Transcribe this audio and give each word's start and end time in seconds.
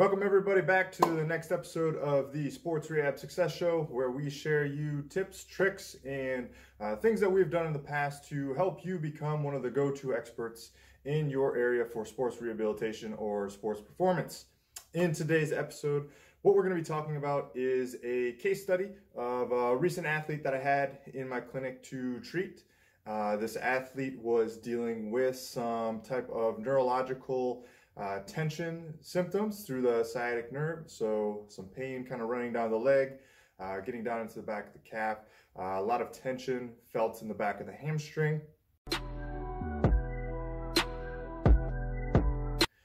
Welcome 0.00 0.22
everybody 0.22 0.62
back 0.62 0.90
to 0.92 1.02
the 1.02 1.22
next 1.26 1.52
episode 1.52 1.94
of 1.96 2.32
the 2.32 2.48
Sports 2.48 2.88
Rehab 2.88 3.18
Success 3.18 3.54
Show, 3.54 3.86
where 3.90 4.10
we 4.10 4.30
share 4.30 4.64
you 4.64 5.02
tips, 5.10 5.44
tricks, 5.44 5.94
and 6.06 6.48
uh, 6.80 6.96
things 6.96 7.20
that 7.20 7.30
we've 7.30 7.50
done 7.50 7.66
in 7.66 7.74
the 7.74 7.78
past 7.78 8.26
to 8.30 8.54
help 8.54 8.82
you 8.82 8.98
become 8.98 9.42
one 9.42 9.54
of 9.54 9.62
the 9.62 9.68
go-to 9.68 10.14
experts 10.14 10.70
in 11.04 11.28
your 11.28 11.54
area 11.54 11.84
for 11.84 12.06
sports 12.06 12.40
rehabilitation 12.40 13.12
or 13.18 13.50
sports 13.50 13.82
performance. 13.82 14.46
In 14.94 15.12
today's 15.12 15.52
episode, 15.52 16.08
what 16.40 16.56
we're 16.56 16.62
going 16.62 16.74
to 16.74 16.80
be 16.80 16.88
talking 16.88 17.16
about 17.16 17.50
is 17.54 17.96
a 18.02 18.32
case 18.40 18.62
study 18.62 18.88
of 19.14 19.52
a 19.52 19.76
recent 19.76 20.06
athlete 20.06 20.42
that 20.44 20.54
I 20.54 20.60
had 20.60 21.00
in 21.12 21.28
my 21.28 21.40
clinic 21.40 21.82
to 21.90 22.20
treat. 22.20 22.62
Uh, 23.06 23.36
this 23.36 23.56
athlete 23.56 24.18
was 24.22 24.56
dealing 24.56 25.10
with 25.10 25.36
some 25.36 26.00
type 26.00 26.30
of 26.30 26.58
neurological 26.58 27.66
uh, 27.96 28.20
tension 28.20 28.94
symptoms 29.00 29.64
through 29.64 29.82
the 29.82 30.04
sciatic 30.04 30.52
nerve. 30.52 30.84
So 30.86 31.44
some 31.48 31.66
pain 31.66 32.04
kind 32.04 32.22
of 32.22 32.28
running 32.28 32.52
down 32.52 32.70
the 32.70 32.76
leg, 32.76 33.14
uh, 33.58 33.80
getting 33.80 34.04
down 34.04 34.20
into 34.22 34.36
the 34.36 34.42
back 34.42 34.68
of 34.68 34.72
the 34.72 34.90
calf. 34.90 35.18
Uh, 35.58 35.78
a 35.78 35.82
lot 35.82 36.00
of 36.00 36.12
tension 36.12 36.70
felt 36.92 37.22
in 37.22 37.28
the 37.28 37.34
back 37.34 37.60
of 37.60 37.66
the 37.66 37.72
hamstring. 37.72 38.40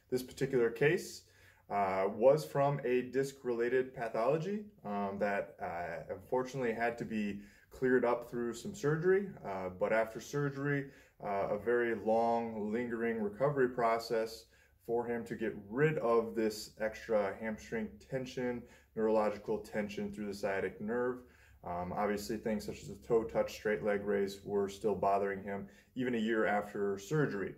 This 0.09 0.23
particular 0.23 0.69
case 0.69 1.23
uh, 1.69 2.05
was 2.15 2.45
from 2.45 2.79
a 2.85 3.03
disc-related 3.03 3.93
pathology 3.93 4.65
um, 4.85 5.17
that 5.19 5.55
uh, 5.61 6.13
unfortunately 6.13 6.73
had 6.73 6.97
to 6.97 7.05
be 7.05 7.41
cleared 7.71 8.05
up 8.05 8.29
through 8.29 8.53
some 8.53 8.73
surgery. 8.73 9.27
Uh, 9.45 9.69
but 9.79 9.91
after 9.91 10.19
surgery, 10.19 10.87
a 11.23 11.57
very 11.57 11.95
long, 11.95 12.71
lingering 12.71 13.21
recovery 13.21 13.69
process 13.69 14.45
for 14.85 15.05
him 15.05 15.25
to 15.25 15.35
get 15.35 15.55
rid 15.69 15.97
of 15.99 16.35
this 16.35 16.71
extra 16.79 17.35
hamstring 17.39 17.87
tension, 18.09 18.61
neurological 18.95 19.57
tension 19.57 20.11
through 20.11 20.27
the 20.27 20.33
sciatic 20.33 20.79
nerve. 20.79 21.19
Um, 21.63 21.93
obviously, 21.95 22.37
things 22.37 22.65
such 22.65 22.81
as 22.81 22.89
the 22.89 23.07
toe 23.07 23.23
touch, 23.23 23.53
straight 23.53 23.83
leg 23.83 24.05
raise 24.05 24.39
were 24.43 24.69
still 24.69 24.95
bothering 24.95 25.43
him 25.43 25.67
even 25.95 26.15
a 26.15 26.19
year 26.19 26.45
after 26.45 26.99
surgery. 26.99 27.55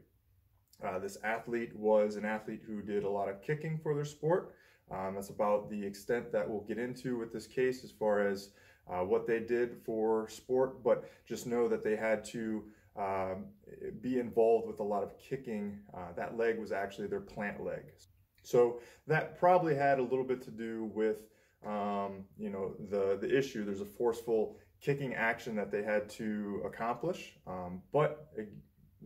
Uh, 0.84 1.00
this 1.00 1.18
athlete 1.24 1.76
was 1.76 2.16
an 2.16 2.26
athlete 2.26 2.62
who 2.66 2.82
did 2.82 3.04
a 3.04 3.10
lot 3.10 3.28
of 3.28 3.42
kicking 3.42 3.80
for 3.82 3.96
their 3.96 4.06
sport. 4.06 4.54
Um, 4.92 5.16
that's 5.16 5.30
about 5.30 5.70
the 5.70 5.86
extent 5.86 6.32
that 6.32 6.48
we'll 6.48 6.62
get 6.62 6.78
into 6.78 7.18
with 7.18 7.34
this 7.34 7.48
case 7.48 7.84
as 7.84 7.92
far 7.92 8.26
as 8.26 8.52
uh, 8.90 9.04
what 9.04 9.28
they 9.28 9.40
did 9.40 9.76
for 9.86 10.30
sport, 10.30 10.82
but 10.84 11.10
just 11.26 11.46
know 11.46 11.68
that 11.68 11.84
they 11.84 11.96
had 11.96 12.24
to 12.26 12.64
um, 12.98 13.46
be 14.02 14.20
involved 14.20 14.68
with 14.68 14.80
a 14.80 14.84
lot 14.84 15.04
of 15.04 15.18
kicking. 15.18 15.80
Uh, 15.94 16.12
that 16.16 16.38
leg 16.38 16.60
was 16.60 16.72
actually 16.72 17.08
their 17.08 17.20
plant 17.22 17.64
leg. 17.64 17.84
So 18.44 18.80
that 19.08 19.38
probably 19.38 19.76
had 19.76 20.00
a 20.00 20.04
little 20.04 20.24
bit 20.24 20.42
to 20.44 20.52
do 20.52 20.90
with, 20.94 21.28
um, 21.66 22.24
you 22.38 22.50
know, 22.50 22.76
the, 22.90 23.18
the 23.20 23.38
issue. 23.38 23.66
There's 23.66 23.82
a 23.82 23.86
forceful 23.86 24.58
kicking 24.80 25.14
action 25.16 25.56
that 25.56 25.72
they 25.72 25.84
had 25.84 26.10
to 26.12 26.62
accomplish, 26.66 27.36
um, 27.46 27.82
but 27.92 28.30
it, 28.38 28.50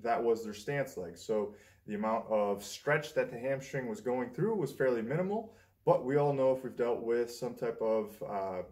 that 0.04 0.22
was 0.22 0.44
their 0.44 0.54
stance 0.54 0.98
leg. 0.98 1.18
So 1.18 1.56
the 1.88 1.96
amount 1.96 2.26
of 2.30 2.64
stretch 2.64 3.14
that 3.16 3.32
the 3.32 3.40
hamstring 3.40 3.88
was 3.88 4.00
going 4.00 4.30
through 4.30 4.56
was 4.56 4.72
fairly 4.72 5.02
minimal, 5.02 5.54
but 5.86 6.06
we 6.06 6.18
all 6.18 6.34
know 6.34 6.56
if 6.56 6.64
we've 6.64 6.76
dealt 6.76 7.02
with 7.02 7.32
some 7.32 7.56
type 7.56 7.82
of 7.82 8.22
uh, 8.22 8.60
uh, 8.60 8.64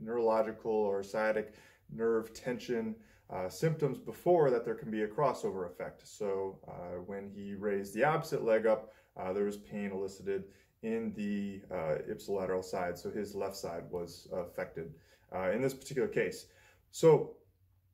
neurological 0.00 0.72
or 0.72 1.02
sciatic 1.02 1.52
nerve 1.92 2.32
tension 2.32 2.94
uh, 3.30 3.48
symptoms 3.48 3.98
before 3.98 4.50
that 4.50 4.64
there 4.64 4.74
can 4.74 4.90
be 4.90 5.02
a 5.02 5.08
crossover 5.08 5.66
effect. 5.66 6.06
So 6.06 6.58
uh, 6.66 7.00
when 7.06 7.30
he 7.34 7.54
raised 7.54 7.94
the 7.94 8.04
opposite 8.04 8.42
leg 8.42 8.66
up, 8.66 8.92
uh, 9.16 9.32
there 9.32 9.44
was 9.44 9.56
pain 9.56 9.90
elicited 9.90 10.44
in 10.82 11.12
the 11.16 11.60
uh, 11.74 11.98
ipsilateral 12.10 12.64
side. 12.64 12.98
So 12.98 13.10
his 13.10 13.34
left 13.34 13.56
side 13.56 13.84
was 13.90 14.28
affected 14.32 14.94
uh, 15.34 15.50
in 15.50 15.60
this 15.60 15.74
particular 15.74 16.08
case. 16.08 16.46
So 16.90 17.36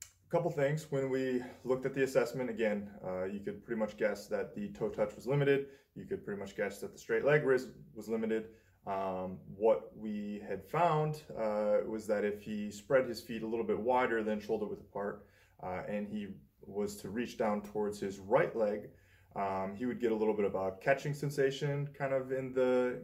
a 0.01 0.31
couple 0.31 0.51
things. 0.51 0.87
When 0.89 1.09
we 1.09 1.43
looked 1.63 1.85
at 1.85 1.93
the 1.93 2.03
assessment, 2.03 2.49
again, 2.49 2.89
you 3.31 3.39
could 3.39 3.65
pretty 3.65 3.79
much 3.79 3.97
guess 3.97 4.27
that 4.27 4.55
the 4.55 4.69
toe 4.69 4.89
touch 4.89 5.15
was 5.15 5.27
limited. 5.27 5.67
You 5.95 6.05
could 6.05 6.23
pretty 6.23 6.39
much 6.39 6.55
guess 6.55 6.79
that 6.79 6.93
the 6.93 6.99
straight 6.99 7.25
leg 7.25 7.43
raise 7.45 7.67
was 7.93 8.07
limited. 8.07 8.49
Um, 8.87 9.37
what 9.55 9.91
we 9.97 10.43
had 10.47 10.63
found 10.63 11.23
uh, 11.37 11.77
was 11.87 12.05
that 12.07 12.23
if 12.23 12.43
he 12.43 12.69
spread 12.69 13.07
his 13.07 13.19
feet 13.19 13.41
a 13.41 13.47
little 13.47 13.65
bit 13.65 13.79
wider 13.79 14.23
than 14.23 14.39
shoulder 14.39 14.65
width 14.65 14.81
apart, 14.81 15.25
uh, 15.63 15.81
and 15.87 16.07
he 16.07 16.27
was 16.61 16.95
to 16.97 17.09
reach 17.09 17.37
down 17.37 17.61
towards 17.61 17.99
his 17.99 18.19
right 18.19 18.55
leg, 18.55 18.89
um, 19.35 19.73
he 19.75 19.85
would 19.85 19.99
get 19.99 20.11
a 20.11 20.15
little 20.15 20.33
bit 20.33 20.45
of 20.45 20.55
a 20.55 20.73
catching 20.81 21.13
sensation 21.13 21.89
kind 21.97 22.13
of 22.13 22.31
in 22.31 22.53
the 22.53 23.01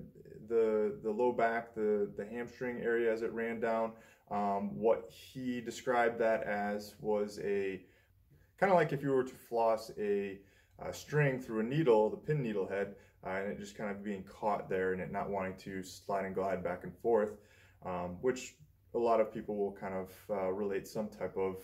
the 0.48 1.00
the 1.04 1.10
low 1.10 1.32
back, 1.32 1.74
the 1.74 2.10
the 2.16 2.26
hamstring 2.26 2.80
area 2.82 3.12
as 3.12 3.22
it 3.22 3.32
ran 3.32 3.60
down. 3.60 3.92
Um, 4.30 4.78
what 4.78 5.10
he 5.10 5.60
described 5.60 6.20
that 6.20 6.44
as 6.44 6.96
was 7.02 7.40
a 7.44 7.82
kind 8.58 8.72
of 8.72 8.78
like 8.78 8.94
if 8.94 9.02
you 9.02 9.10
were 9.10 9.24
to 9.24 9.34
floss 9.34 9.92
a 9.98 10.40
uh, 10.82 10.92
string 10.92 11.40
through 11.40 11.60
a 11.60 11.64
needle, 11.64 12.10
the 12.10 12.18
pin 12.18 12.42
needle 12.42 12.68
head, 12.68 12.96
uh, 13.26 13.30
and 13.30 13.52
it 13.52 13.60
just 13.60 13.78
kind 13.78 13.92
of 13.92 14.04
being 14.04 14.24
caught 14.24 14.70
there 14.70 14.94
and 14.94 15.02
it 15.02 15.12
not 15.12 15.30
wanting 15.30 15.56
to 15.58 15.84
slide 15.84 16.26
and 16.26 16.36
glide 16.36 16.64
back 16.64 16.84
and 16.84 16.96
forth, 16.98 17.38
um, 17.86 18.18
which 18.22 18.56
a 18.94 18.98
lot 18.98 19.20
of 19.20 19.34
people 19.34 19.56
will 19.56 19.72
kind 19.72 19.94
of 19.94 20.12
uh, 20.30 20.52
relate 20.52 20.88
some 20.88 21.08
type 21.08 21.36
of 21.38 21.58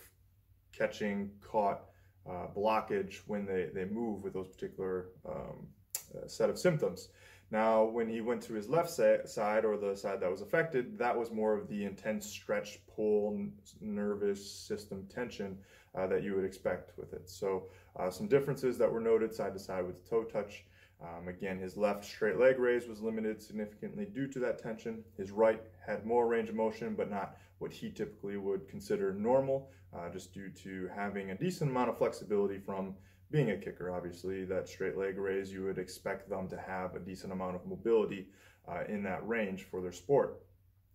catching, 0.72 1.30
caught 1.40 1.82
uh, 2.28 2.46
blockage 2.56 3.20
when 3.26 3.46
they, 3.46 3.68
they 3.74 3.84
move 3.84 4.22
with 4.22 4.34
those 4.34 4.48
particular 4.48 5.08
um, 5.28 5.66
uh, 6.14 6.26
set 6.26 6.50
of 6.50 6.58
symptoms. 6.58 7.08
Now, 7.50 7.84
when 7.84 8.08
he 8.08 8.20
went 8.20 8.42
to 8.42 8.52
his 8.52 8.68
left 8.68 8.90
side 8.90 9.64
or 9.64 9.78
the 9.78 9.96
side 9.96 10.20
that 10.20 10.30
was 10.30 10.42
affected, 10.42 10.98
that 10.98 11.18
was 11.18 11.30
more 11.30 11.56
of 11.56 11.66
the 11.68 11.84
intense 11.84 12.26
stretch, 12.26 12.78
pull, 12.94 13.42
nervous 13.80 14.50
system 14.50 15.06
tension 15.12 15.56
uh, 15.94 16.06
that 16.08 16.22
you 16.22 16.34
would 16.34 16.44
expect 16.44 16.92
with 16.98 17.14
it. 17.14 17.28
So, 17.28 17.68
uh, 17.98 18.10
some 18.10 18.28
differences 18.28 18.76
that 18.78 18.92
were 18.92 19.00
noted 19.00 19.34
side 19.34 19.54
to 19.54 19.58
side 19.58 19.86
with 19.86 20.04
the 20.04 20.10
toe 20.10 20.24
touch. 20.24 20.64
Um, 21.00 21.28
again, 21.28 21.58
his 21.58 21.76
left 21.76 22.04
straight 22.04 22.38
leg 22.38 22.58
raise 22.58 22.88
was 22.88 23.00
limited 23.00 23.40
significantly 23.40 24.04
due 24.04 24.26
to 24.28 24.38
that 24.40 24.58
tension. 24.58 25.04
His 25.16 25.30
right 25.30 25.62
had 25.86 26.04
more 26.04 26.26
range 26.26 26.48
of 26.48 26.56
motion, 26.56 26.94
but 26.96 27.10
not 27.10 27.36
what 27.58 27.72
he 27.72 27.90
typically 27.90 28.36
would 28.36 28.68
consider 28.68 29.12
normal, 29.12 29.70
uh, 29.96 30.08
just 30.10 30.34
due 30.34 30.50
to 30.50 30.88
having 30.94 31.30
a 31.30 31.38
decent 31.38 31.70
amount 31.70 31.90
of 31.90 31.98
flexibility 31.98 32.58
from 32.58 32.94
being 33.30 33.50
a 33.50 33.56
kicker, 33.56 33.90
obviously, 33.90 34.44
that 34.44 34.68
straight 34.68 34.96
leg 34.96 35.18
raise, 35.18 35.52
you 35.52 35.64
would 35.64 35.78
expect 35.78 36.28
them 36.28 36.48
to 36.48 36.56
have 36.56 36.94
a 36.94 36.98
decent 36.98 37.32
amount 37.32 37.56
of 37.56 37.66
mobility 37.66 38.26
uh, 38.66 38.84
in 38.88 39.02
that 39.02 39.26
range 39.26 39.64
for 39.64 39.80
their 39.80 39.92
sport. 39.92 40.40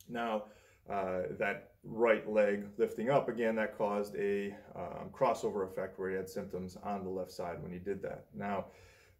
Now, 0.10 0.46
uh, 0.90 1.24
that 1.40 1.72
right 1.84 2.30
leg 2.30 2.66
lifting 2.78 3.10
up 3.10 3.30
again, 3.30 3.56
that 3.56 3.78
caused 3.78 4.16
a 4.16 4.56
um, 4.76 5.10
crossover 5.14 5.66
effect 5.66 5.98
where 5.98 6.10
he 6.10 6.16
had 6.16 6.28
symptoms 6.28 6.78
on 6.84 7.04
the 7.04 7.10
left 7.10 7.32
side 7.32 7.62
when 7.62 7.72
he 7.72 7.80
did 7.80 8.02
that. 8.02 8.26
Now, 8.34 8.66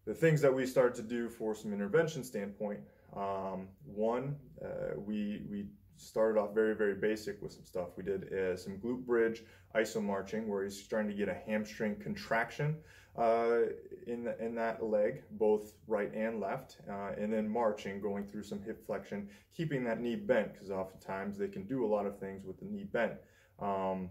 the 0.06 0.14
things 0.14 0.40
that 0.40 0.54
we 0.54 0.66
started 0.66 0.94
to 0.96 1.02
do 1.02 1.28
for 1.28 1.54
some 1.54 1.72
intervention 1.72 2.24
standpoint, 2.24 2.80
um, 3.16 3.68
one, 3.84 4.36
uh, 4.64 4.96
we 4.96 5.42
we 5.50 5.66
started 5.96 6.38
off 6.38 6.54
very, 6.54 6.74
very 6.74 6.94
basic 6.94 7.40
with 7.40 7.52
some 7.52 7.64
stuff. 7.64 7.88
We 7.96 8.02
did 8.02 8.32
uh, 8.32 8.56
some 8.56 8.78
glute 8.78 9.04
bridge 9.06 9.42
iso 9.74 10.02
marching 10.02 10.48
where 10.48 10.64
he's 10.64 10.82
starting 10.82 11.10
to 11.10 11.16
get 11.16 11.28
a 11.28 11.34
hamstring 11.34 11.96
contraction 11.96 12.76
uh, 13.16 13.66
in, 14.06 14.24
the, 14.24 14.36
in 14.44 14.54
that 14.56 14.82
leg, 14.82 15.22
both 15.32 15.74
right 15.86 16.12
and 16.14 16.40
left, 16.40 16.78
uh, 16.90 17.12
and 17.16 17.32
then 17.32 17.48
marching, 17.48 18.00
going 18.00 18.26
through 18.26 18.42
some 18.42 18.60
hip 18.62 18.84
flexion, 18.84 19.28
keeping 19.56 19.84
that 19.84 20.00
knee 20.00 20.16
bent 20.16 20.52
because 20.52 20.70
oftentimes 20.70 21.38
they 21.38 21.48
can 21.48 21.64
do 21.64 21.84
a 21.84 21.88
lot 21.88 22.06
of 22.06 22.18
things 22.18 22.44
with 22.44 22.58
the 22.58 22.64
knee 22.64 22.84
bent. 22.84 23.14
Um, 23.60 24.08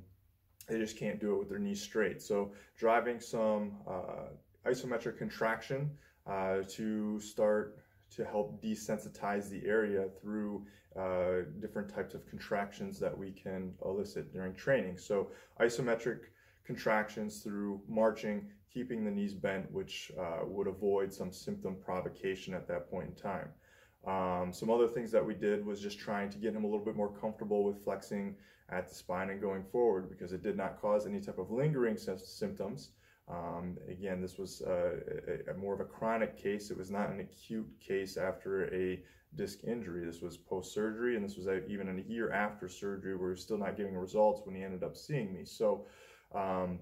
they 0.70 0.80
just 0.80 0.98
can't 0.98 1.20
do 1.20 1.36
it 1.36 1.40
with 1.40 1.50
their 1.50 1.60
knees 1.60 1.82
straight. 1.82 2.22
So 2.22 2.54
driving 2.78 3.20
some 3.20 3.74
uh, 3.86 4.30
isometric 4.66 5.18
contraction 5.18 5.92
uh, 6.28 6.58
to 6.70 7.20
start 7.20 7.78
to 8.16 8.24
help 8.24 8.62
desensitize 8.62 9.50
the 9.50 9.66
area 9.66 10.08
through 10.22 10.66
uh, 10.96 11.42
different 11.60 11.94
types 11.94 12.14
of 12.14 12.26
contractions 12.28 13.00
that 13.00 13.18
we 13.18 13.32
can 13.32 13.74
elicit 13.84 14.32
during 14.32 14.54
training. 14.54 14.98
So 14.98 15.30
isometric 15.60 16.20
contractions 16.66 17.42
through 17.42 17.82
marching, 17.90 18.48
keeping 18.72 19.04
the 19.04 19.12
knees 19.12 19.34
bent, 19.34 19.72
which 19.72 20.12
uh, 20.20 20.46
would 20.46 20.68
avoid 20.68 21.12
some 21.12 21.32
symptom 21.32 21.76
provocation 21.84 22.54
at 22.54 22.68
that 22.68 22.90
point 22.90 23.10
in 23.10 23.16
time. 23.16 23.50
Um, 24.06 24.52
some 24.54 24.70
other 24.70 24.88
things 24.88 25.12
that 25.12 25.26
we 25.26 25.34
did 25.34 25.66
was 25.66 25.82
just 25.82 25.98
trying 25.98 26.30
to 26.32 26.38
get 26.38 26.54
him 26.54 26.64
a 26.64 26.68
little 26.68 26.84
bit 26.84 26.96
more 26.96 27.10
comfortable 27.10 27.64
with 27.64 27.84
flexing 27.84 28.36
at 28.70 28.88
the 28.88 28.96
spine 28.96 29.30
and 29.30 29.42
going 29.42 29.64
forward 29.64 30.10
because 30.10 30.34
it 30.34 30.44
did 30.44 30.58
not 30.58 30.82
cause 30.82 31.06
any 31.06 31.20
type 31.20 31.38
of 31.38 31.52
lingering 31.52 31.98
symptoms. 31.98 32.90
Um, 33.30 33.78
again, 33.90 34.22
this 34.22 34.38
was 34.38 34.62
uh, 34.62 35.00
a, 35.48 35.52
a, 35.52 35.54
more 35.54 35.74
of 35.74 35.80
a 35.80 35.86
chronic 35.86 36.38
case. 36.38 36.72
It 36.72 36.78
was 36.78 36.92
not 36.92 37.10
an 37.10 37.22
acute 37.22 37.70
case 37.80 38.18
after 38.18 38.74
a 38.74 39.02
disc 39.36 39.60
injury. 39.64 40.06
This 40.06 40.22
was 40.22 40.36
post-surgery, 40.36 41.16
and 41.16 41.24
this 41.24 41.38
was 41.38 41.48
a, 41.48 41.66
even 41.68 41.88
a 41.90 42.12
year 42.12 42.32
after 42.32 42.68
surgery 42.68 43.16
where 43.16 43.30
he 43.30 43.32
was 43.32 43.42
still 43.42 43.58
not 43.58 43.78
getting 43.78 43.96
results 43.96 44.42
when 44.46 44.56
he 44.56 44.64
ended 44.64 44.84
up 44.84 44.98
seeing 44.98 45.34
me. 45.34 45.46
So 45.46 45.86
um, 46.36 46.80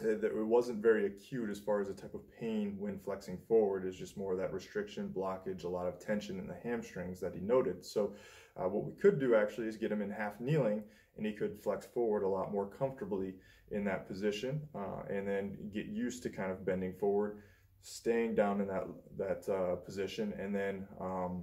it 0.00 0.34
wasn't 0.34 0.82
very 0.82 1.06
acute 1.06 1.50
as 1.50 1.58
far 1.58 1.80
as 1.80 1.88
the 1.88 1.94
type 1.94 2.14
of 2.14 2.20
pain 2.38 2.76
when 2.78 2.98
flexing 2.98 3.38
forward 3.46 3.86
is 3.86 3.96
just 3.96 4.16
more 4.16 4.32
of 4.32 4.38
that 4.38 4.52
restriction 4.52 5.12
blockage 5.14 5.64
a 5.64 5.68
lot 5.68 5.86
of 5.86 5.98
tension 5.98 6.38
in 6.38 6.46
the 6.46 6.56
hamstrings 6.62 7.20
that 7.20 7.34
he 7.34 7.40
noted 7.40 7.84
so 7.84 8.12
uh, 8.56 8.68
what 8.68 8.84
we 8.84 8.92
could 8.92 9.20
do 9.20 9.34
actually 9.34 9.66
is 9.66 9.76
get 9.76 9.92
him 9.92 10.00
in 10.00 10.10
half 10.10 10.40
kneeling 10.40 10.82
and 11.16 11.26
he 11.26 11.32
could 11.32 11.62
flex 11.62 11.86
forward 11.86 12.22
a 12.22 12.28
lot 12.28 12.52
more 12.52 12.66
comfortably 12.66 13.34
in 13.70 13.84
that 13.84 14.06
position 14.06 14.60
uh, 14.74 15.02
and 15.08 15.26
then 15.26 15.56
get 15.72 15.86
used 15.86 16.22
to 16.22 16.30
kind 16.30 16.50
of 16.50 16.64
bending 16.64 16.94
forward 16.94 17.38
staying 17.84 18.34
down 18.34 18.60
in 18.60 18.68
that 18.68 18.86
that 19.16 19.48
uh, 19.52 19.74
position 19.76 20.32
and 20.38 20.54
then 20.54 20.86
um, 21.00 21.42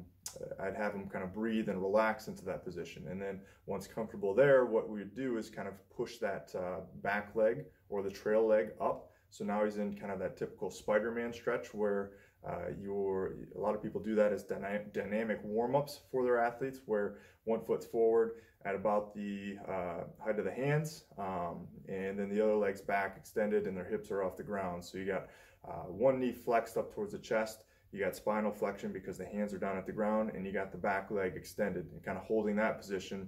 I'd 0.60 0.76
have 0.76 0.94
him 0.94 1.10
kind 1.10 1.24
of 1.24 1.34
breathe 1.34 1.70
and 1.70 1.82
relax 1.82 2.28
into 2.28 2.46
that 2.46 2.64
position. 2.64 3.08
And 3.10 3.22
then 3.22 3.42
once 3.66 3.88
comfortable 3.88 4.34
there, 4.34 4.66
what 4.66 4.90
we 4.90 5.00
would 5.00 5.16
do 5.16 5.38
is 5.38 5.50
kind 5.50 5.68
of 5.68 5.74
push 5.90 6.18
that 6.18 6.52
uh, 6.56 6.82
back 7.02 7.36
leg 7.36 7.66
or 7.90 8.04
the 8.04 8.12
trail 8.12 8.46
leg 8.46 8.72
up. 8.80 9.12
So 9.32 9.44
now 9.44 9.64
he's 9.64 9.78
in 9.78 9.96
kind 9.96 10.12
of 10.12 10.20
that 10.20 10.38
typical 10.38 10.72
Spider-Man 10.72 11.34
stretch 11.34 11.74
where 11.74 12.12
uh, 12.48 12.70
you're, 12.82 13.36
a 13.56 13.60
lot 13.60 13.76
of 13.76 13.84
people 13.84 14.02
do 14.02 14.16
that 14.16 14.32
as 14.32 14.44
dyna 14.44 14.80
dynamic 14.94 15.40
warm-ups 15.44 16.02
for 16.12 16.24
their 16.24 16.40
athletes 16.40 16.80
where 16.86 17.18
one 17.44 17.62
foot's 17.66 17.86
forward 17.86 18.34
at 18.66 18.76
about 18.76 19.14
the 19.14 19.58
uh, 19.68 20.04
height 20.24 20.40
of 20.40 20.46
the 20.46 20.52
hands 20.52 21.06
um, 21.18 21.68
and 21.88 22.20
then 22.20 22.30
the 22.30 22.42
other 22.42 22.56
leg's 22.56 22.82
back 22.82 23.16
extended 23.18 23.68
and 23.68 23.76
their 23.76 23.86
hips 23.86 24.12
are 24.12 24.24
off 24.24 24.38
the 24.38 24.44
ground. 24.44 24.84
So 24.84 24.98
you 24.98 25.06
got 25.06 25.28
uh, 25.68 25.88
one 25.88 26.20
knee 26.20 26.34
flexed 26.34 26.78
up 26.78 26.94
towards 26.94 27.12
the 27.12 27.20
chest 27.20 27.64
you 27.92 28.00
got 28.00 28.16
spinal 28.16 28.52
flexion 28.52 28.92
because 28.92 29.18
the 29.18 29.26
hands 29.26 29.54
are 29.54 29.58
down 29.58 29.78
at 29.78 29.86
the 29.86 29.92
ground 29.92 30.32
and 30.36 30.46
you 30.46 30.52
got 30.52 30.72
the 30.72 30.78
back 30.78 31.10
leg 31.10 31.34
extended 31.36 31.88
and 31.92 32.04
kind 32.04 32.18
of 32.18 32.24
holding 32.24 32.56
that 32.58 32.78
position 32.78 33.28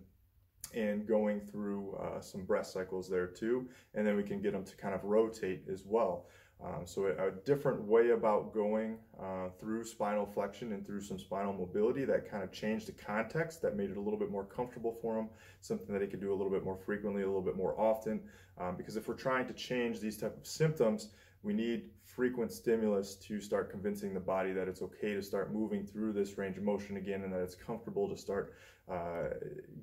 and 0.75 1.07
going 1.07 1.41
through 1.41 1.95
uh, 1.95 2.21
some 2.21 2.43
breath 2.43 2.67
cycles 2.67 3.09
there 3.09 3.27
too. 3.27 3.67
And 3.95 4.05
then 4.05 4.15
we 4.15 4.23
can 4.23 4.41
get 4.41 4.53
them 4.53 4.63
to 4.63 4.75
kind 4.75 4.93
of 4.93 5.03
rotate 5.03 5.63
as 5.71 5.83
well. 5.85 6.27
Um, 6.63 6.85
so 6.85 7.07
a, 7.07 7.31
different 7.43 7.81
way 7.81 8.11
about 8.11 8.53
going 8.53 8.97
uh, 9.19 9.49
through 9.59 9.83
spinal 9.83 10.27
flexion 10.27 10.73
and 10.73 10.85
through 10.85 11.01
some 11.01 11.17
spinal 11.17 11.53
mobility 11.53 12.05
that 12.05 12.29
kind 12.29 12.43
of 12.43 12.51
changed 12.51 12.87
the 12.87 12.91
context 12.91 13.63
that 13.63 13.75
made 13.75 13.89
it 13.89 13.97
a 13.97 13.99
little 13.99 14.19
bit 14.19 14.29
more 14.29 14.45
comfortable 14.45 14.95
for 15.01 15.17
him, 15.17 15.27
something 15.61 15.91
that 15.91 16.03
he 16.03 16.07
could 16.07 16.21
do 16.21 16.31
a 16.31 16.35
little 16.35 16.51
bit 16.51 16.63
more 16.63 16.77
frequently, 16.77 17.23
a 17.23 17.25
little 17.25 17.41
bit 17.41 17.55
more 17.55 17.79
often. 17.79 18.21
Um, 18.59 18.75
because 18.77 18.95
if 18.95 19.07
we're 19.07 19.15
trying 19.15 19.47
to 19.47 19.53
change 19.53 19.99
these 19.99 20.17
type 20.17 20.37
of 20.37 20.45
symptoms, 20.45 21.09
we 21.41 21.53
need 21.53 21.89
frequent 22.05 22.51
stimulus 22.51 23.15
to 23.15 23.41
start 23.41 23.71
convincing 23.71 24.13
the 24.13 24.19
body 24.19 24.51
that 24.53 24.67
it's 24.67 24.83
okay 24.83 25.13
to 25.13 25.23
start 25.23 25.51
moving 25.51 25.85
through 25.85 26.13
this 26.13 26.37
range 26.37 26.57
of 26.57 26.63
motion 26.63 26.97
again 26.97 27.23
and 27.23 27.33
that 27.33 27.41
it's 27.41 27.55
comfortable 27.55 28.07
to 28.07 28.15
start 28.15 28.53
uh, 28.91 29.29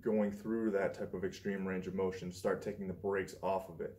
going 0.01 0.31
through 0.31 0.71
that 0.71 0.95
type 0.95 1.15
of 1.15 1.25
extreme 1.25 1.67
range 1.67 1.87
of 1.87 1.95
motion, 1.95 2.31
start 2.31 2.63
taking 2.63 2.87
the 2.87 2.93
brakes 2.93 3.35
off 3.43 3.69
of 3.69 3.81
it. 3.81 3.99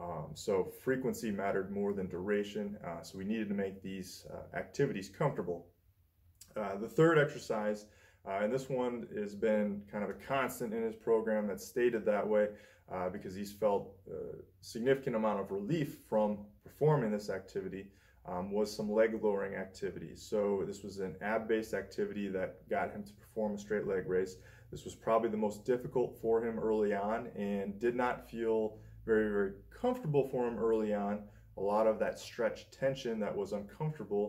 Um, 0.00 0.30
so 0.34 0.72
frequency 0.82 1.30
mattered 1.30 1.72
more 1.72 1.92
than 1.92 2.06
duration, 2.06 2.76
uh, 2.86 3.02
so 3.02 3.18
we 3.18 3.24
needed 3.24 3.48
to 3.48 3.54
make 3.54 3.82
these 3.82 4.26
uh, 4.32 4.56
activities 4.56 5.08
comfortable. 5.08 5.66
Uh, 6.56 6.76
the 6.76 6.88
third 6.88 7.18
exercise, 7.18 7.86
uh, 8.26 8.38
and 8.42 8.52
this 8.52 8.68
one 8.68 9.08
has 9.16 9.34
been 9.34 9.82
kind 9.90 10.04
of 10.04 10.10
a 10.10 10.14
constant 10.14 10.72
in 10.72 10.82
his 10.82 10.94
program 10.94 11.48
that's 11.48 11.66
stated 11.66 12.04
that 12.04 12.26
way, 12.26 12.48
uh, 12.92 13.08
because 13.08 13.34
he's 13.34 13.52
felt 13.52 13.96
a 14.10 14.36
significant 14.60 15.16
amount 15.16 15.40
of 15.40 15.50
relief 15.50 15.98
from 16.08 16.38
performing 16.62 17.10
this 17.10 17.28
activity 17.28 17.88
um, 18.24 18.52
was 18.52 18.74
some 18.74 18.90
leg 18.90 19.18
lowering 19.22 19.54
activities. 19.54 20.22
So 20.22 20.62
this 20.66 20.82
was 20.82 20.98
an 20.98 21.16
ab-based 21.22 21.74
activity 21.74 22.28
that 22.28 22.68
got 22.68 22.92
him 22.92 23.02
to 23.02 23.12
perform 23.12 23.54
a 23.54 23.58
straight 23.58 23.86
leg 23.86 24.04
raise. 24.06 24.36
This 24.70 24.84
was 24.84 24.94
probably 24.94 25.30
the 25.30 25.36
most 25.36 25.64
difficult 25.64 26.18
for 26.20 26.44
him 26.44 26.58
early 26.58 26.94
on 26.94 27.28
and 27.36 27.80
did 27.80 27.94
not 27.94 28.30
feel 28.30 28.76
very, 29.08 29.28
very 29.30 29.52
comfortable 29.82 30.28
for 30.28 30.46
him 30.46 30.58
early 30.58 30.92
on. 30.94 31.14
A 31.56 31.60
lot 31.60 31.86
of 31.86 31.98
that 31.98 32.18
stretch 32.18 32.70
tension 32.70 33.18
that 33.20 33.34
was 33.34 33.52
uncomfortable, 33.52 34.26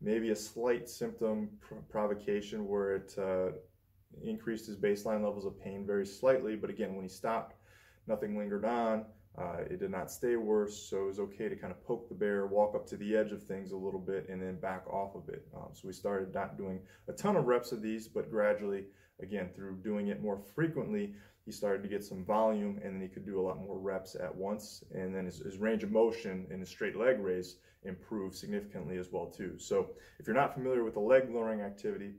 maybe 0.00 0.30
a 0.30 0.36
slight 0.36 0.88
symptom 0.88 1.48
provocation 1.88 2.68
where 2.68 2.96
it 2.96 3.14
uh, 3.18 3.48
increased 4.22 4.66
his 4.66 4.76
baseline 4.76 5.22
levels 5.24 5.46
of 5.46 5.58
pain 5.58 5.86
very 5.86 6.06
slightly. 6.06 6.56
But 6.56 6.70
again, 6.70 6.94
when 6.94 7.04
he 7.04 7.08
stopped 7.08 7.54
Nothing 8.06 8.36
lingered 8.38 8.64
on. 8.64 9.04
Uh, 9.38 9.58
it 9.68 9.80
did 9.80 9.90
not 9.90 10.10
stay 10.10 10.36
worse, 10.36 10.88
so 10.88 11.02
it 11.02 11.06
was 11.06 11.18
okay 11.18 11.48
to 11.48 11.56
kind 11.56 11.70
of 11.70 11.84
poke 11.84 12.08
the 12.08 12.14
bear, 12.14 12.46
walk 12.46 12.74
up 12.74 12.86
to 12.86 12.96
the 12.96 13.14
edge 13.14 13.32
of 13.32 13.42
things 13.42 13.72
a 13.72 13.76
little 13.76 14.00
bit, 14.00 14.26
and 14.30 14.40
then 14.40 14.58
back 14.58 14.86
off 14.88 15.14
of 15.14 15.28
it. 15.28 15.46
Um, 15.54 15.68
so 15.74 15.86
we 15.86 15.92
started 15.92 16.32
not 16.32 16.56
doing 16.56 16.80
a 17.08 17.12
ton 17.12 17.36
of 17.36 17.44
reps 17.44 17.70
of 17.72 17.82
these, 17.82 18.08
but 18.08 18.30
gradually, 18.30 18.84
again, 19.20 19.50
through 19.54 19.76
doing 19.84 20.08
it 20.08 20.22
more 20.22 20.38
frequently, 20.54 21.14
he 21.46 21.52
started 21.52 21.82
to 21.84 21.88
get 21.88 22.04
some 22.04 22.24
volume, 22.24 22.80
and 22.82 22.92
then 22.92 23.00
he 23.00 23.08
could 23.08 23.24
do 23.24 23.40
a 23.40 23.46
lot 23.46 23.58
more 23.58 23.78
reps 23.78 24.16
at 24.16 24.34
once. 24.34 24.82
And 24.92 25.14
then 25.14 25.24
his, 25.24 25.38
his 25.38 25.58
range 25.58 25.84
of 25.84 25.92
motion 25.92 26.46
in 26.50 26.58
his 26.58 26.68
straight 26.68 26.96
leg 26.96 27.20
raise 27.20 27.56
improved 27.84 28.34
significantly 28.34 28.98
as 28.98 29.12
well 29.12 29.26
too. 29.26 29.54
So 29.56 29.90
if 30.18 30.26
you're 30.26 30.34
not 30.34 30.54
familiar 30.54 30.82
with 30.82 30.94
the 30.94 31.00
leg 31.00 31.30
lowering 31.30 31.60
activity, 31.60 32.14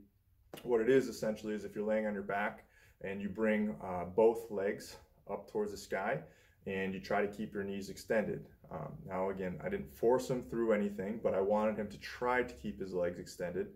what 0.63 0.79
it 0.79 0.89
is 0.89 1.09
essentially 1.09 1.53
is 1.53 1.65
if 1.65 1.75
you're 1.75 1.85
laying 1.85 2.07
on 2.07 2.13
your 2.13 2.23
back 2.23 2.63
and 3.01 3.21
you 3.21 3.27
bring 3.27 3.75
uh, 3.83 4.05
both 4.05 4.49
legs 4.49 4.95
up 5.29 5.51
towards 5.51 5.71
the 5.71 5.77
sky 5.77 6.19
and 6.65 6.93
you 6.93 7.01
try 7.01 7.21
to 7.21 7.27
keep 7.27 7.53
your 7.53 7.65
knees 7.65 7.89
extended. 7.89 8.45
Um, 8.71 8.93
now 9.05 9.29
again, 9.29 9.59
I 9.61 9.67
didn't 9.67 9.93
force 9.93 10.29
him 10.29 10.43
through 10.49 10.71
anything, 10.71 11.19
but 11.21 11.33
I 11.33 11.41
wanted 11.41 11.77
him 11.77 11.89
to 11.89 11.97
try 11.97 12.43
to 12.43 12.53
keep 12.55 12.79
his 12.79 12.93
legs 12.93 13.19
extended. 13.19 13.67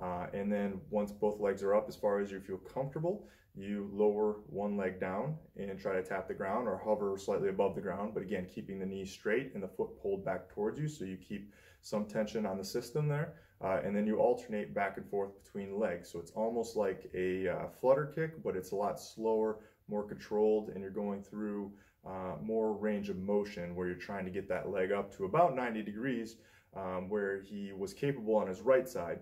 Uh, 0.00 0.26
and 0.34 0.52
then 0.52 0.80
once 0.90 1.12
both 1.12 1.40
legs 1.40 1.62
are 1.62 1.74
up, 1.74 1.88
as 1.88 1.96
far 1.96 2.20
as 2.20 2.30
you 2.30 2.40
feel 2.40 2.58
comfortable, 2.58 3.26
you 3.54 3.90
lower 3.92 4.36
one 4.46 4.76
leg 4.76 5.00
down 5.00 5.36
and 5.56 5.78
try 5.78 5.94
to 5.94 6.02
tap 6.02 6.28
the 6.28 6.34
ground 6.34 6.68
or 6.68 6.76
hover 6.76 7.16
slightly 7.18 7.48
above 7.48 7.74
the 7.74 7.80
ground. 7.80 8.12
But 8.14 8.22
again, 8.22 8.46
keeping 8.52 8.78
the 8.78 8.86
knee 8.86 9.04
straight 9.04 9.52
and 9.54 9.62
the 9.62 9.68
foot 9.68 10.00
pulled 10.00 10.24
back 10.24 10.48
towards 10.48 10.78
you 10.78 10.88
so 10.88 11.04
you 11.04 11.16
keep 11.16 11.52
some 11.82 12.06
tension 12.06 12.46
on 12.46 12.58
the 12.58 12.64
system 12.64 13.08
there. 13.08 13.34
Uh, 13.60 13.80
and 13.84 13.96
then 13.96 14.06
you 14.06 14.18
alternate 14.18 14.72
back 14.72 14.96
and 14.96 15.10
forth 15.10 15.30
between 15.42 15.78
legs. 15.78 16.08
So 16.10 16.20
it's 16.20 16.30
almost 16.32 16.76
like 16.76 17.10
a 17.14 17.48
uh, 17.48 17.68
flutter 17.80 18.06
kick, 18.06 18.42
but 18.44 18.54
it's 18.54 18.70
a 18.70 18.76
lot 18.76 19.00
slower, 19.00 19.58
more 19.88 20.04
controlled 20.04 20.68
and 20.68 20.80
you're 20.80 20.90
going 20.90 21.22
through 21.22 21.72
uh, 22.06 22.36
more 22.40 22.74
range 22.74 23.08
of 23.08 23.16
motion 23.16 23.74
where 23.74 23.86
you're 23.88 23.96
trying 23.96 24.24
to 24.24 24.30
get 24.30 24.48
that 24.48 24.70
leg 24.70 24.92
up 24.92 25.14
to 25.16 25.24
about 25.24 25.56
90 25.56 25.82
degrees 25.82 26.36
um, 26.76 27.08
where 27.08 27.40
he 27.42 27.72
was 27.72 27.92
capable 27.92 28.36
on 28.36 28.46
his 28.46 28.60
right 28.60 28.88
side, 28.88 29.18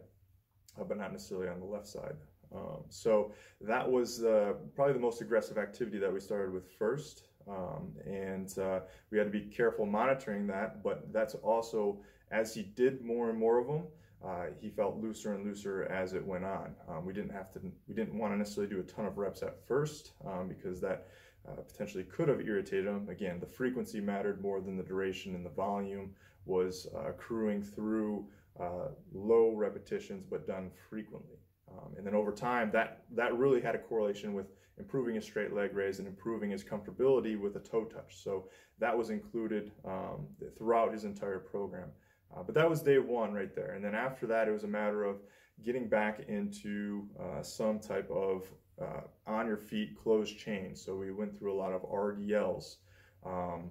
uh, 0.79 0.85
but 0.85 0.99
not 0.99 1.13
necessarily 1.13 1.49
on 1.49 1.61
the 1.61 1.67
left 1.67 1.87
side. 1.87 2.17
Um, 2.55 2.85
so 2.89 3.33
that 3.61 3.91
was 3.91 4.25
uh, 4.25 4.55
probably 4.75 4.95
the 4.95 5.01
most 5.01 5.21
aggressive 5.21 5.59
activity 5.59 5.99
that 5.99 6.13
we 6.13 6.21
started 6.21 6.53
with 6.53 6.71
first. 6.73 7.25
Um, 7.49 7.93
and 8.05 8.57
uh, 8.59 8.81
we 9.11 9.19
had 9.19 9.25
to 9.25 9.31
be 9.31 9.47
careful 9.47 9.87
monitoring 9.87 10.47
that, 10.49 10.83
but 10.83 11.13
that's 11.13 11.35
also, 11.37 11.99
as 12.31 12.53
he 12.55 12.63
did 12.63 13.05
more 13.05 13.31
and 13.31 13.39
more 13.39 13.59
of 13.59 13.67
them, 13.67 13.83
uh, 14.25 14.47
he 14.61 14.71
felt 14.71 14.97
looser 14.97 15.35
and 15.35 15.45
looser 15.45 15.85
as 15.85 16.13
it 16.13 16.25
went 16.25 16.45
on. 16.45 16.75
Um, 16.89 17.05
we 17.05 17.13
didn't 17.13 17.31
have 17.31 17.53
to, 17.53 17.61
we 17.87 17.95
didn't 17.95 18.19
want 18.19 18.33
to 18.33 18.39
necessarily 18.39 18.73
do 18.73 18.81
a 18.81 18.83
ton 18.83 19.07
of 19.07 19.19
reps 19.19 19.43
at 19.43 19.65
first 19.67 20.13
um, 20.27 20.49
because 20.49 20.81
that 20.81 21.07
uh, 21.47 21.61
potentially 21.61 22.05
could 22.05 22.29
have 22.29 22.41
irritated 22.41 22.87
him. 22.87 23.09
Again, 23.09 23.39
the 23.39 23.47
frequency 23.47 24.01
mattered 24.01 24.43
more 24.43 24.61
than 24.61 24.77
the 24.77 24.83
duration 24.83 25.35
and 25.35 25.45
the 25.45 25.51
volume 25.51 26.11
was 26.45 26.89
uh, 26.95 27.11
accruing 27.11 27.63
through 27.63 28.27
uh, 28.59 28.89
low 29.13 29.53
repetitions 29.55 30.25
but 30.29 30.47
done 30.47 30.71
frequently. 30.89 31.37
Um, 31.77 31.93
and 31.97 32.07
then 32.07 32.15
over 32.15 32.33
time, 32.33 32.71
that, 32.73 33.03
that 33.15 33.37
really 33.37 33.61
had 33.61 33.75
a 33.75 33.79
correlation 33.79 34.35
with 34.35 34.47
improving 34.79 35.15
his 35.15 35.25
straight 35.25 35.53
leg 35.53 35.75
raise 35.75 35.99
and 35.99 36.09
improving 36.09 36.51
his 36.51 36.63
comfortability 36.63 37.39
with 37.39 37.57
a 37.57 37.61
toe 37.61 37.85
touch. 37.85 38.23
So 38.23 38.49
that 38.79 38.97
was 38.97 39.11
included 39.11 39.73
um, 39.85 40.27
throughout 40.57 40.93
his 40.93 41.05
entire 41.05 41.39
program. 41.39 41.89
Uh, 42.35 42.43
but 42.43 42.55
that 42.55 42.69
was 42.69 42.83
day 42.83 42.99
one 42.99 43.33
right 43.33 43.55
there. 43.55 43.73
And 43.73 43.85
then 43.85 43.95
after 43.95 44.27
that, 44.27 44.49
it 44.49 44.51
was 44.51 44.65
a 44.65 44.69
matter 44.69 45.05
of 45.05 45.17
getting 45.65 45.89
back 45.89 46.21
into 46.29 47.07
uh, 47.19 47.43
some 47.43 47.79
type 47.79 48.11
of 48.11 48.45
uh, 48.81 49.01
on 49.27 49.47
your 49.47 49.57
feet 49.57 49.97
closed 49.97 50.39
chain. 50.39 50.77
So 50.77 50.95
we 50.95 51.13
went 51.13 51.39
through 51.39 51.55
a 51.55 51.59
lot 51.59 51.73
of 51.73 51.83
RDLs 51.83 52.77
um, 53.25 53.71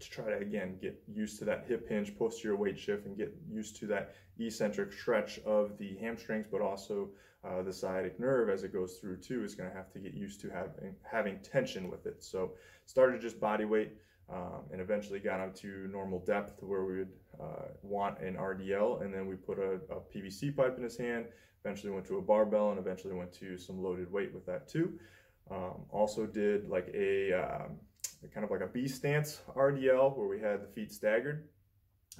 to 0.00 0.10
try 0.10 0.26
to, 0.26 0.38
again, 0.38 0.76
get 0.80 1.02
used 1.06 1.38
to 1.38 1.44
that 1.44 1.64
hip 1.68 1.88
hinge, 1.88 2.16
posterior 2.18 2.56
weight 2.56 2.78
shift, 2.78 3.06
and 3.06 3.16
get 3.16 3.34
used 3.48 3.76
to 3.76 3.86
that 3.86 4.14
eccentric 4.38 4.92
stretch 4.92 5.38
of 5.40 5.76
the 5.78 5.96
hamstrings, 5.98 6.46
but 6.50 6.60
also 6.60 7.10
uh, 7.44 7.62
the 7.62 7.72
sciatic 7.72 8.18
nerve 8.18 8.50
as 8.50 8.64
it 8.64 8.72
goes 8.72 8.98
through 8.98 9.16
too 9.16 9.44
is 9.44 9.54
going 9.54 9.68
to 9.68 9.74
have 9.74 9.90
to 9.92 9.98
get 9.98 10.14
used 10.14 10.40
to 10.40 10.50
having, 10.50 10.94
having 11.10 11.38
tension 11.40 11.90
with 11.90 12.06
it. 12.06 12.22
So 12.22 12.52
started 12.86 13.20
just 13.20 13.40
body 13.40 13.64
weight 13.64 13.92
um, 14.32 14.64
and 14.72 14.80
eventually 14.80 15.20
got 15.20 15.40
up 15.40 15.54
to 15.56 15.88
normal 15.90 16.20
depth 16.20 16.62
where 16.62 16.84
we 16.84 16.98
would 16.98 17.12
uh, 17.40 17.68
want 17.82 18.20
an 18.20 18.34
RDL. 18.34 19.02
And 19.02 19.12
then 19.12 19.26
we 19.26 19.36
put 19.36 19.58
a, 19.58 19.80
a, 19.92 20.00
PVC 20.14 20.54
pipe 20.54 20.76
in 20.76 20.84
his 20.84 20.96
hand, 20.96 21.26
eventually 21.64 21.92
went 21.92 22.06
to 22.06 22.18
a 22.18 22.22
barbell, 22.22 22.70
and 22.70 22.78
eventually 22.78 23.14
went 23.14 23.32
to 23.34 23.58
some 23.58 23.82
loaded 23.82 24.10
weight 24.12 24.32
with 24.32 24.46
that 24.46 24.68
too. 24.68 24.98
Um, 25.50 25.82
also 25.90 26.26
did 26.26 26.68
like 26.68 26.88
a 26.94 27.32
um, 27.32 27.76
kind 28.28 28.44
of 28.44 28.50
like 28.50 28.60
a 28.60 28.66
B 28.66 28.86
stance 28.86 29.40
RDL 29.56 30.16
where 30.16 30.28
we 30.28 30.40
had 30.40 30.62
the 30.62 30.66
feet 30.66 30.92
staggered 30.92 31.48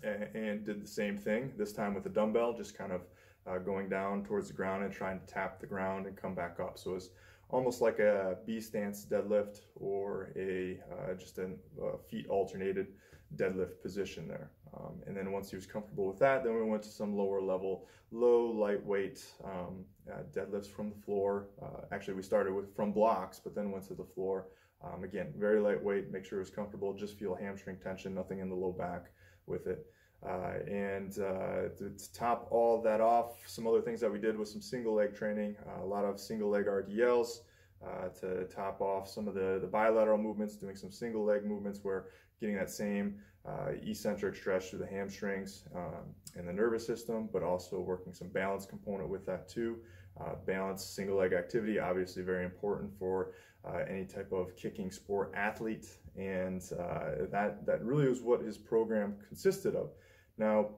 and, 0.03 0.35
and 0.35 0.65
did 0.65 0.83
the 0.83 0.89
same 0.89 1.19
thing, 1.19 1.53
this 1.57 1.73
time 1.73 1.95
with 1.95 2.07
a 2.07 2.09
dumbbell, 2.09 2.57
just 2.57 2.77
kind 2.77 2.93
of 2.93 3.03
uh, 3.47 3.59
going 3.59 3.89
down 3.89 4.25
towards 4.25 4.49
the 4.49 4.55
ground 4.55 4.85
and 4.85 4.93
trying 4.93 5.21
to 5.21 5.27
tap 5.27 5.61
the 5.61 5.67
ground 5.67 6.07
and 6.07 6.17
come 6.17 6.35
back 6.35 6.59
up. 6.61 6.79
So 6.79 6.95
it's 6.95 7.11
almost 7.49 7.81
like 7.81 7.99
a 7.99 8.37
B 8.47 8.61
stance 8.61 9.05
deadlift 9.05 9.61
or 9.75 10.33
a 10.37 10.79
uh, 10.93 11.15
just 11.15 11.39
a 11.39 11.49
feet 12.09 12.27
alternated 12.29 12.89
deadlift 13.37 13.81
position 13.83 14.29
there. 14.29 14.51
Um, 14.75 15.03
and 15.07 15.17
then 15.17 15.33
once 15.33 15.51
he 15.51 15.57
was 15.57 15.67
comfortable 15.67 16.07
with 16.07 16.19
that, 16.21 16.45
then 16.45 16.55
we 16.55 16.63
went 16.63 16.83
to 16.85 16.89
some 16.89 17.17
lower 17.17 17.41
level, 17.41 17.87
low 18.13 18.47
lightweight 18.47 19.25
um, 19.45 19.85
uh, 20.11 20.23
deadlifts 20.33 20.69
from 20.69 20.91
the 20.91 20.97
floor. 21.05 21.49
Uh, 21.61 21.83
actually, 21.93 22.15
we 22.15 22.23
started 22.23 22.55
with 22.55 22.75
from 22.75 22.93
blocks, 22.93 23.41
but 23.43 23.55
then 23.55 23.73
went 23.73 23.87
to 23.89 23.95
the 23.95 24.05
floor. 24.05 24.47
Um, 24.83 25.05
again, 25.05 25.33
very 25.37 25.61
lightweight, 25.61 26.11
make 26.11 26.25
sure 26.25 26.39
it 26.39 26.43
was 26.43 26.51
comfortable, 26.51 26.95
just 26.95 27.19
feel 27.19 27.35
hamstring 27.35 27.77
tension, 27.83 28.15
nothing 28.15 28.39
in 28.39 28.49
the 28.49 28.55
low 28.55 28.73
back 28.73 29.11
with 29.47 29.67
it. 29.67 29.87
Uh, 30.27 30.59
and 30.71 31.19
uh, 31.19 31.69
to, 31.79 31.91
to, 31.97 32.13
top 32.13 32.47
all 32.51 32.83
that 32.83 33.01
off, 33.01 33.39
some 33.47 33.67
other 33.67 33.81
things 33.81 34.01
that 34.01 34.13
we 34.13 34.19
did 34.19 34.39
was 34.39 34.53
some 34.53 34.61
single 34.61 34.95
leg 34.95 35.15
training, 35.15 35.57
uh, 35.67 35.83
a 35.83 35.87
lot 35.87 36.05
of 36.05 36.21
single 36.21 36.51
leg 36.51 36.67
RDLs 36.67 37.41
uh, 37.87 38.09
to 38.21 38.45
top 38.45 38.83
off 38.83 39.09
some 39.09 39.29
of 39.29 39.35
the, 39.35 39.59
the 39.61 39.67
bilateral 39.67 40.19
movements, 40.19 40.57
doing 40.57 40.77
some 40.77 40.93
single 40.93 41.25
leg 41.25 41.45
movements 41.45 41.81
where 41.83 42.07
getting 42.39 42.57
that 42.57 42.71
same 42.71 43.17
uh, 43.49 43.71
eccentric 43.83 44.37
stretch 44.37 44.69
through 44.69 44.79
the 44.79 44.87
hamstrings 44.87 45.65
um, 45.75 46.05
and 46.37 46.47
the 46.47 46.53
nervous 46.53 46.87
system, 46.87 47.29
but 47.33 47.43
also 47.43 47.81
working 47.81 48.13
some 48.13 48.29
balance 48.29 48.67
component 48.67 49.09
with 49.09 49.25
that 49.25 49.49
too. 49.49 49.79
Uh, 50.21 50.35
balance 50.47 50.85
single 50.85 51.17
leg 51.17 51.33
activity, 51.33 51.79
obviously 51.79 52.23
very 52.23 52.45
important 52.45 52.91
for 52.99 53.33
uh, 53.65 53.81
any 53.89 54.05
type 54.05 54.33
of 54.33 54.57
kicking 54.57 54.91
sport 54.91 55.33
athlete, 55.35 55.87
and 56.17 56.63
uh, 56.79 57.27
that 57.31 57.67
that 57.67 57.85
really 57.85 58.07
is 58.07 58.21
what 58.23 58.41
his 58.41 58.57
program 58.59 59.17
consisted 59.29 59.75
of. 59.75 59.91
Now, 60.39 60.71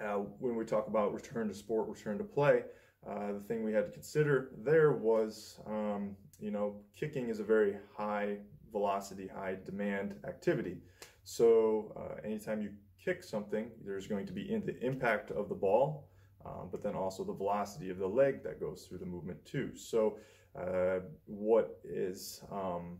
uh, 0.00 0.18
when 0.38 0.56
we 0.56 0.64
talk 0.64 0.88
about 0.88 1.14
return 1.14 1.48
to 1.48 1.54
sport, 1.54 1.88
return 1.88 2.18
to 2.18 2.24
play, 2.24 2.64
uh, 3.08 3.32
the 3.32 3.40
thing 3.40 3.64
we 3.64 3.72
had 3.72 3.86
to 3.86 3.92
consider 3.92 4.50
there 4.58 4.92
was, 4.92 5.58
um, 5.66 6.16
you 6.38 6.50
know, 6.50 6.76
kicking 6.98 7.28
is 7.28 7.40
a 7.40 7.44
very 7.44 7.76
high 7.96 8.36
velocity, 8.70 9.26
high 9.26 9.56
demand 9.64 10.14
activity. 10.26 10.78
So 11.24 11.92
uh, 11.96 12.20
anytime 12.24 12.62
you 12.62 12.70
kick 13.02 13.22
something, 13.22 13.70
there's 13.84 14.06
going 14.06 14.26
to 14.26 14.32
be 14.32 14.52
in 14.52 14.64
the 14.64 14.78
impact 14.80 15.30
of 15.30 15.48
the 15.48 15.54
ball, 15.54 16.08
um, 16.44 16.68
but 16.70 16.82
then 16.82 16.94
also 16.94 17.24
the 17.24 17.32
velocity 17.32 17.90
of 17.90 17.98
the 17.98 18.06
leg 18.06 18.42
that 18.42 18.60
goes 18.60 18.86
through 18.86 18.98
the 18.98 19.06
movement 19.06 19.44
too. 19.44 19.70
So 19.74 20.18
uh, 20.58 21.00
what 21.26 21.80
is 21.84 22.42
um, 22.50 22.98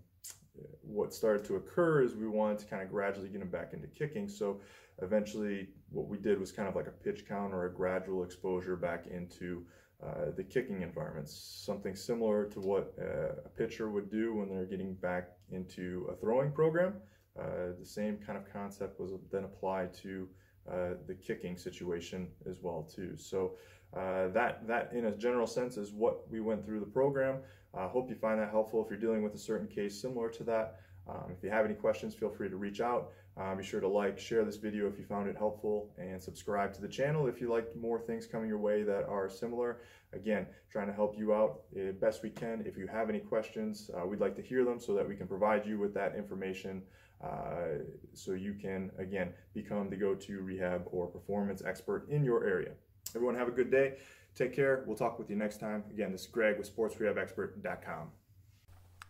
what 0.83 1.15
started 1.15 1.45
to 1.47 1.57
occur 1.57 2.03
is 2.03 2.15
we 2.15 2.29
wanted 2.29 2.59
to 2.61 2.67
kind 2.67 2.83
of 2.83 2.91
gradually 2.91 3.29
get 3.29 3.41
him 3.41 3.49
back 3.49 3.73
into 3.73 3.87
kicking. 3.89 4.29
So 4.29 4.61
eventually, 5.01 5.69
what 5.91 6.09
we 6.09 6.19
did 6.19 6.39
was 6.39 6.53
kind 6.53 6.69
of 6.69 6.77
like 6.77 6.87
a 6.87 6.91
pitch 6.91 7.27
count 7.27 7.55
or 7.55 7.67
a 7.67 7.73
gradual 7.73 8.23
exposure 8.25 8.77
back 8.77 9.07
into 9.07 9.65
uh, 10.05 10.33
the 10.37 10.43
kicking 10.43 10.83
environments, 10.83 11.63
something 11.65 11.95
similar 11.95 12.45
to 12.47 12.61
what 12.61 12.93
uh, 13.01 13.35
a 13.45 13.49
pitcher 13.57 13.89
would 13.89 14.11
do 14.11 14.35
when 14.35 14.49
they're 14.49 14.67
getting 14.67 14.95
back 14.95 15.31
into 15.51 16.09
a 16.11 16.17
throwing 16.17 16.51
program. 16.51 16.95
Uh, 17.39 17.73
the 17.79 17.87
same 17.87 18.19
kind 18.19 18.37
of 18.37 18.53
concept 18.53 19.01
was 19.01 19.13
then 19.31 19.45
applied 19.45 19.95
to 19.95 20.29
uh, 20.71 20.95
the 21.07 21.15
kicking 21.15 21.57
situation 21.57 22.29
as 22.49 22.59
well 22.63 22.89
too. 22.95 23.17
So 23.17 23.53
uh, 23.97 24.29
that 24.29 24.67
that 24.67 24.93
in 24.93 25.07
a 25.07 25.13
general 25.13 25.47
sense 25.47 25.77
is 25.77 25.93
what 25.93 26.31
we 26.31 26.41
went 26.41 26.65
through 26.65 26.81
the 26.81 26.87
program. 26.87 27.39
I 27.75 27.87
hope 27.87 28.09
you 28.11 28.17
find 28.17 28.41
that 28.41 28.51
helpful 28.51 28.83
if 28.85 28.91
you're 28.91 28.99
dealing 28.99 29.23
with 29.23 29.35
a 29.35 29.39
certain 29.39 29.67
case 29.67 30.01
similar 30.01 30.29
to 30.31 30.45
that. 30.45 30.81
Um, 31.09 31.33
if 31.37 31.43
you 31.43 31.51
have 31.51 31.65
any 31.65 31.75
questions, 31.75 32.15
feel 32.15 32.31
free 32.31 32.49
to 32.49 32.57
reach 32.57 32.81
out. 32.81 33.11
Uh, 33.37 33.55
be 33.55 33.65
sure 33.65 33.81
to 33.81 33.89
like, 33.89 34.19
share 34.19 34.45
this 34.45 34.57
video 34.57 34.87
if 34.87 34.99
you 34.99 35.05
found 35.05 35.27
it 35.27 35.37
helpful, 35.37 35.91
and 35.99 36.23
subscribe 36.23 36.73
to 36.75 36.83
the 36.83 36.89
channel 36.89 37.27
if 37.27 37.41
you 37.41 37.51
like 37.51 37.75
more 37.75 37.99
things 37.99 38.27
coming 38.27 38.47
your 38.47 38.59
way 38.59 38.83
that 38.83 39.05
are 39.09 39.29
similar. 39.29 39.81
Again, 40.13 40.47
trying 40.71 40.87
to 40.89 40.93
help 40.93 41.17
you 41.17 41.33
out 41.33 41.63
uh, 41.77 41.93
best 41.93 42.23
we 42.23 42.29
can. 42.29 42.63
If 42.67 42.77
you 42.77 42.87
have 42.87 43.09
any 43.09 43.21
questions, 43.21 43.91
uh, 43.97 44.07
we'd 44.07 44.21
like 44.21 44.37
to 44.37 44.43
hear 44.43 44.65
them 44.65 44.79
so 44.79 44.95
that 44.95 45.09
we 45.09 45.17
can 45.17 45.27
provide 45.27 45.67
you 45.67 45.79
with 45.79 45.95
that 45.95 46.15
information 46.15 46.83
uh, 47.23 47.79
so 48.15 48.33
you 48.33 48.55
can, 48.55 48.91
again, 48.99 49.33
become 49.55 49.89
the 49.89 49.97
go-to 49.97 50.41
rehab 50.41 50.85
or 50.91 51.07
performance 51.07 51.63
expert 51.65 52.09
in 52.09 52.25
your 52.25 52.45
area. 52.45 52.73
Everyone 53.15 53.37
have 53.37 53.49
a 53.49 53.53
good 53.53 53.71
day. 53.71 53.95
Take 54.35 54.55
care. 54.55 54.85
We'll 54.87 54.97
talk 54.97 55.19
with 55.19 55.31
you 55.31 55.37
next 55.37 55.59
time. 55.59 55.85
Again, 55.91 56.13
this 56.13 56.23
is 56.23 56.27
Greg 56.27 56.59
with 56.59 56.75
sportsrehabexpert.com. 56.75 58.09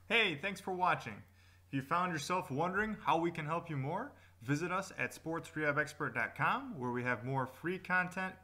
Hey, 0.09 0.39
thanks 0.43 0.61
for 0.61 0.73
watching. 0.73 1.23
If 1.69 1.75
you 1.75 1.83
found 1.83 2.13
yourself 2.13 2.51
wondering 2.51 2.97
how 3.03 3.19
we 3.19 3.31
can 3.31 3.47
help 3.47 3.71
you 3.71 3.77
more, 3.77 4.13
visit 4.43 4.73
us 4.73 4.93
at 4.99 5.15
sportsrehabexpert.com 5.15 6.79
where 6.79 6.91
we 6.91 7.03
have 7.03 7.25
more 7.25 7.47
free 7.47 7.79
content, 7.79 8.35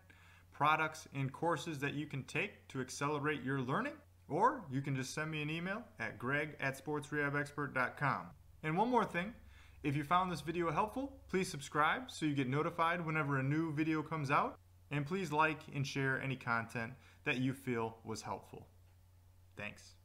products, 0.53 1.09
and 1.15 1.33
courses 1.33 1.79
that 1.81 1.95
you 1.95 2.07
can 2.07 2.23
take 2.25 2.67
to 2.69 2.81
accelerate 2.81 3.43
your 3.43 3.61
learning. 3.61 3.95
Or 4.29 4.65
you 4.71 4.81
can 4.81 4.95
just 4.95 5.15
send 5.15 5.31
me 5.31 5.43
an 5.43 5.51
email 5.51 5.83
at 5.99 6.19
greg 6.19 6.57
at 6.61 6.83
sportsrehabexpert.com. 6.83 8.27
And 8.63 8.77
one 8.77 8.89
more 8.89 9.05
thing, 9.05 9.35
if 9.83 9.97
you 9.97 10.05
found 10.05 10.31
this 10.31 10.41
video 10.41 10.71
helpful, 10.71 11.13
please 11.29 11.49
subscribe 11.49 12.11
so 12.11 12.27
you 12.27 12.35
get 12.35 12.49
notified 12.49 13.05
whenever 13.05 13.39
a 13.39 13.43
new 13.43 13.73
video 13.73 14.03
comes 14.03 14.31
out. 14.31 14.59
And 14.91 15.07
please 15.07 15.31
like 15.31 15.61
and 15.75 15.87
share 15.87 16.21
any 16.23 16.35
content 16.35 16.95
that 17.25 17.37
you 17.37 17.53
feel 17.53 17.99
was 18.05 18.23
helpful. 18.23 18.67
Thanks. 19.57 19.98